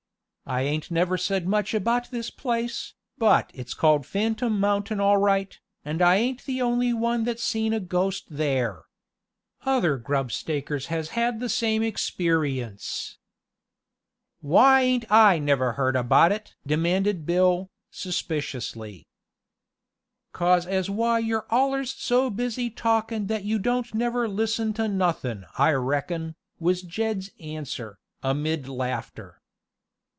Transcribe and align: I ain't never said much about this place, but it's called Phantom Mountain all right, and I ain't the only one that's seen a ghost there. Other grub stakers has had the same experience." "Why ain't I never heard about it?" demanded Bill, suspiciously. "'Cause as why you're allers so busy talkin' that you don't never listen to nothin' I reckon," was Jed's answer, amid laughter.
I 0.43 0.63
ain't 0.63 0.91
never 0.91 1.17
said 1.17 1.47
much 1.47 1.73
about 1.73 2.11
this 2.11 2.29
place, 2.29 2.93
but 3.17 3.51
it's 3.53 3.73
called 3.73 4.05
Phantom 4.05 4.51
Mountain 4.59 4.99
all 4.99 5.15
right, 5.15 5.57
and 5.85 6.01
I 6.01 6.17
ain't 6.17 6.43
the 6.43 6.61
only 6.61 6.91
one 6.91 7.23
that's 7.23 7.41
seen 7.41 7.71
a 7.71 7.79
ghost 7.79 8.25
there. 8.29 8.83
Other 9.61 9.95
grub 9.97 10.29
stakers 10.29 10.87
has 10.87 11.09
had 11.11 11.39
the 11.39 11.47
same 11.47 11.83
experience." 11.83 13.17
"Why 14.41 14.81
ain't 14.81 15.09
I 15.09 15.39
never 15.39 15.73
heard 15.73 15.95
about 15.95 16.33
it?" 16.33 16.53
demanded 16.67 17.25
Bill, 17.25 17.69
suspiciously. 17.89 19.07
"'Cause 20.33 20.65
as 20.67 20.89
why 20.89 21.19
you're 21.19 21.47
allers 21.49 21.93
so 21.93 22.29
busy 22.29 22.69
talkin' 22.69 23.27
that 23.27 23.45
you 23.45 23.57
don't 23.57 23.93
never 23.93 24.27
listen 24.27 24.73
to 24.73 24.89
nothin' 24.89 25.45
I 25.57 25.71
reckon," 25.71 26.35
was 26.59 26.81
Jed's 26.81 27.29
answer, 27.39 27.99
amid 28.21 28.67
laughter. 28.67 29.37